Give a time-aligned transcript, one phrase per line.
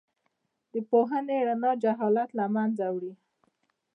[0.71, 3.13] د پوهې رڼا جهالت له منځه وړي.